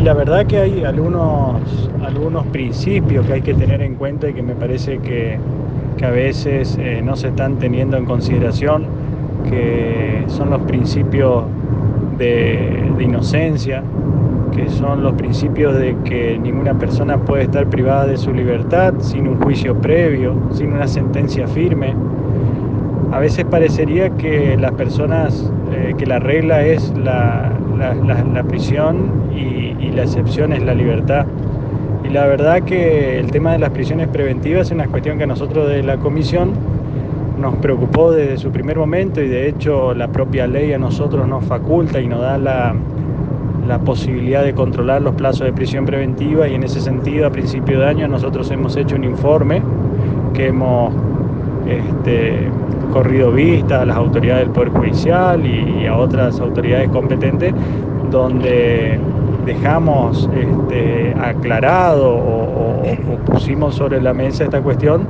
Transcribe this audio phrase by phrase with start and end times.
[0.00, 1.60] Y la verdad que hay algunos,
[2.02, 5.38] algunos principios que hay que tener en cuenta y que me parece que,
[6.02, 8.86] a veces eh, no se están teniendo en consideración,
[9.50, 11.44] que son los principios
[12.16, 13.82] de, de inocencia,
[14.56, 19.28] que son los principios de que ninguna persona puede estar privada de su libertad sin
[19.28, 21.94] un juicio previo, sin una sentencia firme.
[23.12, 27.52] A veces parecería que las personas, eh, que la regla es la,
[28.48, 31.26] prisión y, y, la excepción es la libertad.
[32.04, 35.26] Y la verdad que el tema de las prisiones preventivas es una cuestión que a
[35.26, 36.52] nosotros de la comisión
[37.40, 41.44] nos preocupó desde su primer momento y de hecho la propia ley a nosotros nos
[41.44, 42.74] faculta y nos da la,
[43.66, 47.80] la posibilidad de controlar los plazos de prisión preventiva y en ese sentido a principio
[47.80, 49.62] de año nosotros hemos hecho un informe
[50.34, 50.92] que hemos
[51.66, 52.48] este,
[52.90, 57.54] corrido vista a las autoridades del Poder Judicial y, a otras autoridades competentes
[58.10, 58.98] donde
[59.46, 62.82] dejamos este, aclarado o
[63.26, 65.06] pusimos sobre la mesa esta cuestión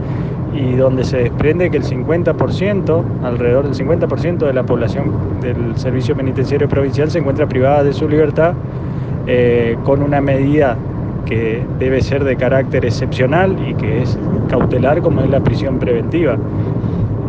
[0.55, 6.17] y donde se desprende que el 50%, alrededor del 50% de la población del servicio
[6.17, 8.55] penitenciario provincial se encuentra privada de su libertad
[9.27, 10.77] eh, con una medida
[11.25, 16.37] que debe ser de carácter excepcional y que es cautelar como es la prisión preventiva.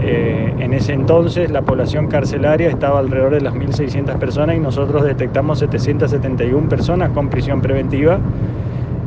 [0.04, 5.04] Eh, en ese entonces la población carcelaria estaba alrededor de las 1.600 personas y nosotros
[5.04, 8.20] detectamos 771 personas con prisión preventiva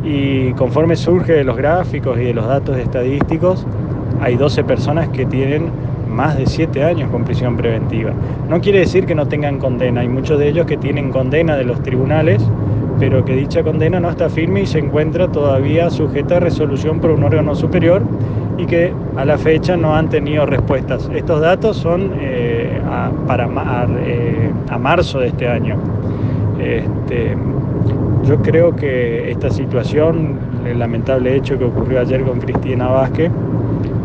[0.05, 3.67] y conforme surge de los gráficos y de los datos estadísticos,
[4.20, 5.70] hay 12 personas que tienen
[6.09, 8.12] más de 7 años con prisión preventiva.
[8.48, 11.64] No quiere decir que no tengan condena, hay muchos de ellos que tienen condena de
[11.64, 12.42] los tribunales,
[13.01, 17.11] pero que dicha condena no está firme y se encuentra todavía sujeta a resolución por
[17.11, 18.03] un órgano superior
[18.58, 21.10] y que a la fecha no han tenido respuestas.
[21.14, 22.80] Estos datos son eh,
[23.27, 23.48] para
[24.00, 25.77] eh, a, marzo de este año.
[26.61, 27.36] Este,
[28.27, 33.30] yo creo que esta situación, el lamentable hecho que ocurrió ayer con Cristina Vázquez,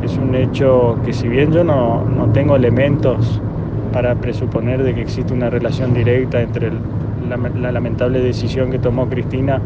[0.03, 2.03] es un hecho que si bien yo no,
[2.33, 3.41] tengo elementos
[3.93, 6.71] para presuponer de que existe una relación directa entre
[7.29, 9.61] la, lamentable decisión que tomó Cristina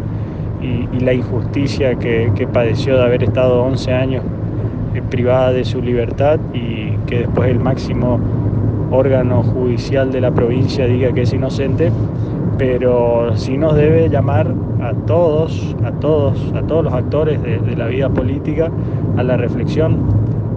[0.62, 4.24] y, la injusticia que, padeció de haber estado 11 años
[5.02, 8.20] privada de su libertad y que después el máximo
[8.92, 11.92] órgano judicial de la provincia diga que es inocente,
[12.58, 17.76] pero sí nos debe llamar a todos, a todos, a todos los actores de, de
[17.76, 18.70] la vida política
[19.18, 19.98] a la reflexión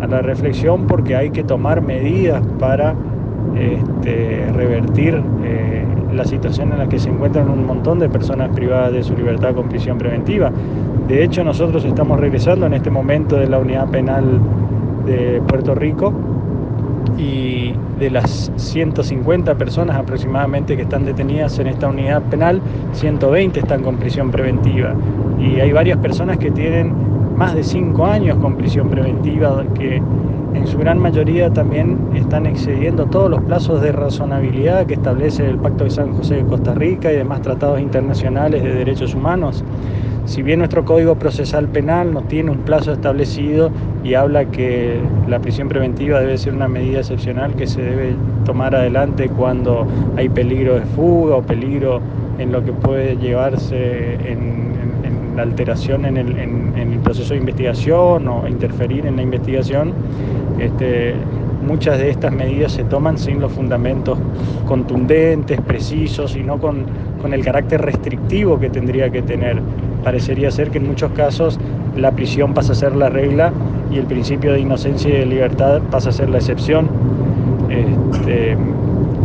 [0.01, 2.95] a la reflexión porque hay que tomar medidas para
[3.55, 8.93] este, revertir eh, la situación en la que se encuentran un montón de personas privadas
[8.93, 10.51] de su libertad con prisión preventiva.
[11.09, 14.41] De hecho, nosotros estamos regresando en este momento de la unidad penal
[15.07, 16.13] de Puerto Rico
[17.17, 22.61] y de las 150 personas aproximadamente que están detenidas en esta unidad penal,
[22.93, 24.95] 120 están con prisión preventiva
[25.39, 26.93] y hay varias personas que tienen
[27.37, 29.97] más de cinco años con prisión preventiva, que
[30.55, 35.59] en su gran mayoría también están excediendo todos los plazos de razonabilidad que establece el
[35.59, 39.63] Pacto de San José de Costa Rica y demás tratados internacionales de derechos humanos.
[40.25, 43.71] Si bien nuestro Código Procesal Penal no tiene un plazo establecido
[44.03, 44.99] y habla que
[45.29, 49.87] la prisión preventiva debe ser una medida excepcional que se debe tomar adelante cuando
[50.17, 52.01] hay peligro de fuga o peligro
[52.39, 54.67] en lo que puede llevarse en,
[55.37, 59.93] la alteración en el, proceso de investigación o interferir en la investigación,
[60.59, 61.15] este,
[61.67, 64.19] muchas de estas medidas se toman sin los fundamentos
[64.67, 66.87] contundentes, precisos y no con,
[67.23, 69.61] con el carácter restrictivo que tendría que tener.
[70.03, 71.61] Parecería ser que en muchos casos
[71.97, 73.53] la prisión pasa a ser la regla
[73.91, 76.89] y el principio de inocencia y de libertad pasa a ser la excepción.
[77.69, 78.57] Este,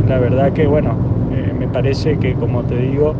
[0.08, 0.96] la verdad que, bueno,
[1.34, 3.16] eh, me parece que, como te digo,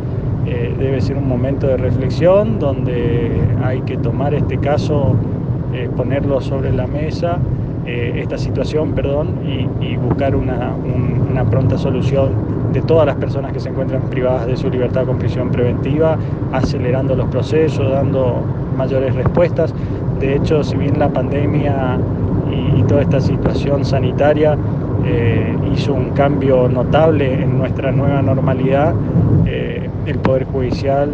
[0.46, 3.30] eh, debe ser un momento de reflexión donde
[3.62, 5.14] hay que tomar este caso,
[5.72, 7.38] eh, ponerlo sobre la mesa,
[7.86, 10.72] eh, esta situación, perdón, y, buscar una,
[11.30, 12.30] una, pronta solución
[12.72, 16.16] de todas las personas que se encuentran privadas de su libertad con prisión preventiva,
[16.52, 18.40] acelerando los procesos, dando
[18.76, 19.74] mayores respuestas.
[20.20, 21.98] De hecho, si bien la pandemia
[22.50, 24.56] y, toda esta situación sanitaria
[25.74, 28.94] hizo un cambio notable en nuestra nueva normalidad,
[30.06, 31.10] el Poder Judicial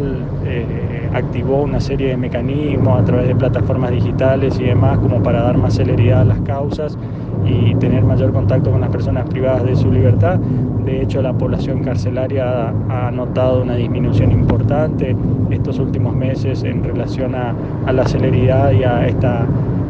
[0.47, 5.43] eh, activó una serie de mecanismos a través de plataformas digitales y demás como para
[5.43, 6.97] dar más celeridad a las causas
[7.45, 10.39] y tener mayor contacto con las personas privadas de su libertad.
[10.85, 15.15] De hecho, la población carcelaria ha notado una disminución importante
[15.51, 17.55] estos últimos meses en relación a,
[17.93, 19.47] la celeridad y a esta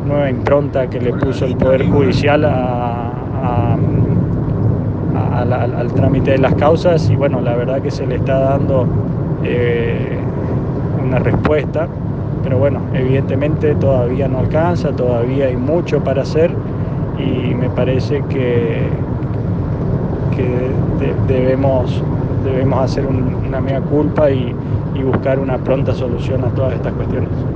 [0.06, 3.07] nueva impronta que le puso el Poder Judicial a
[5.34, 8.86] al, trámite de las causas y bueno, la verdad que se le está dando
[9.44, 10.18] eh,
[11.04, 11.88] una respuesta,
[12.42, 16.50] pero bueno, evidentemente todavía no alcanza, todavía hay mucho para hacer
[17.18, 18.82] y me parece que,
[21.26, 22.02] debemos,
[22.44, 24.54] debemos hacer una mea culpa y
[25.04, 27.28] buscar una pronta solución a todas estas cuestiones.